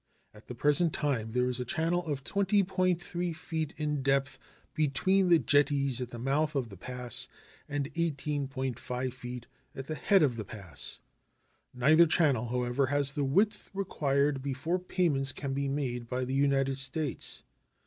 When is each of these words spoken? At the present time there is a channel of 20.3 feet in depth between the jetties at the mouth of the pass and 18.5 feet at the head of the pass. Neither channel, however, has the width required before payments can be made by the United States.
At 0.33 0.47
the 0.47 0.55
present 0.55 0.93
time 0.93 1.29
there 1.29 1.47
is 1.47 1.59
a 1.59 1.63
channel 1.63 2.03
of 2.07 2.23
20.3 2.23 3.35
feet 3.35 3.73
in 3.77 4.01
depth 4.01 4.39
between 4.73 5.29
the 5.29 5.37
jetties 5.37 6.01
at 6.01 6.09
the 6.09 6.17
mouth 6.17 6.55
of 6.55 6.69
the 6.69 6.75
pass 6.75 7.27
and 7.69 7.93
18.5 7.93 9.13
feet 9.13 9.45
at 9.75 9.85
the 9.85 9.93
head 9.93 10.23
of 10.23 10.37
the 10.37 10.43
pass. 10.43 11.01
Neither 11.71 12.07
channel, 12.07 12.47
however, 12.47 12.87
has 12.87 13.11
the 13.11 13.23
width 13.23 13.69
required 13.75 14.41
before 14.41 14.79
payments 14.79 15.31
can 15.31 15.53
be 15.53 15.67
made 15.67 16.09
by 16.09 16.25
the 16.25 16.33
United 16.33 16.79
States. 16.79 17.43